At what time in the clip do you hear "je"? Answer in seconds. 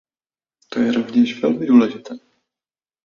0.79-0.91